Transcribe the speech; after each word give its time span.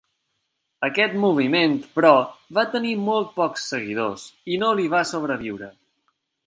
Aquest 0.87 1.13
moviment, 1.25 1.75
però, 1.99 2.13
va 2.59 2.65
tenir 2.73 2.97
molt 3.11 3.31
pocs 3.39 3.69
seguidors 3.75 4.27
i 4.55 4.61
no 4.65 4.75
li 4.81 4.93
va 4.97 5.07
sobreviure. 5.15 5.75